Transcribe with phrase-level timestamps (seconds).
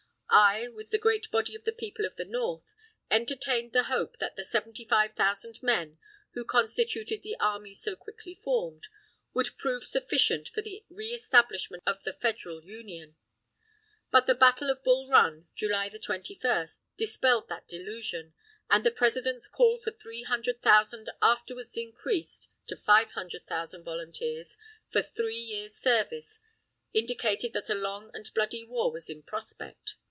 [0.33, 2.73] I, with the great body of the people of the North,
[3.09, 5.97] entertained the hope that the seventy five thousand men,
[6.33, 8.87] who constituted the army so quickly formed,
[9.33, 13.17] would prove sufficient for the reëstablisment of the Federal Union.
[14.09, 18.33] But the battle of Bull Run, July 21, dispelled that delusion,
[18.69, 24.55] and the President's call for three hundred thousand afterwards increased to five hundred thousand volunteers
[24.89, 26.39] for three years' service
[26.93, 29.95] indicated that a long and bloody war was in prospect.